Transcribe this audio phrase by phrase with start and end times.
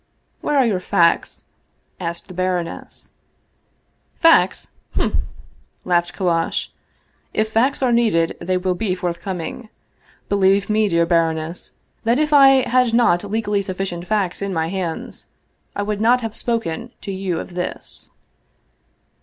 [0.41, 1.43] "Where are your facts?"
[1.99, 3.11] asked the baroness.
[4.15, 4.71] "Facts?
[4.95, 5.27] Hm!"
[5.85, 6.69] laughed Kallash."
[7.35, 9.69] If facts are needed, they will be forthcoming.
[10.27, 15.27] Believe me, dear baroness, that if I had not legally sufficient facts in my hands,
[15.75, 18.09] I would not have spoken to you of this."